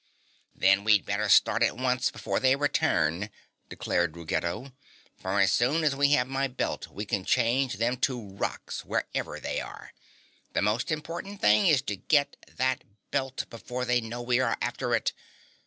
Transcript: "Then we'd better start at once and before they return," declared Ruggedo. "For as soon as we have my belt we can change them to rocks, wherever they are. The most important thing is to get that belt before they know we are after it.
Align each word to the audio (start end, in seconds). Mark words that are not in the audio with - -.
"Then 0.55 0.83
we'd 0.83 1.05
better 1.05 1.29
start 1.29 1.61
at 1.61 1.77
once 1.77 2.07
and 2.07 2.13
before 2.13 2.39
they 2.39 2.55
return," 2.55 3.29
declared 3.69 4.17
Ruggedo. 4.17 4.73
"For 5.19 5.39
as 5.39 5.51
soon 5.51 5.83
as 5.83 5.95
we 5.95 6.13
have 6.13 6.27
my 6.27 6.47
belt 6.47 6.87
we 6.87 7.05
can 7.05 7.23
change 7.23 7.75
them 7.75 7.97
to 7.97 8.31
rocks, 8.33 8.83
wherever 8.83 9.39
they 9.39 9.59
are. 9.61 9.93
The 10.53 10.63
most 10.63 10.91
important 10.91 11.39
thing 11.39 11.67
is 11.67 11.83
to 11.83 11.95
get 11.97 12.35
that 12.47 12.83
belt 13.11 13.45
before 13.51 13.85
they 13.85 14.01
know 14.01 14.23
we 14.23 14.39
are 14.39 14.57
after 14.59 14.95
it. 14.95 15.11